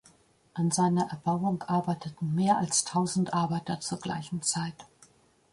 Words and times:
An 0.55 0.71
seiner 0.71 1.11
Erbauung 1.11 1.61
arbeiteten 1.61 2.33
mehr 2.33 2.57
als 2.57 2.85
tausend 2.85 3.35
Arbeiter 3.35 3.81
zur 3.81 3.99
gleichen 3.99 4.41
Zeit. 4.41 4.73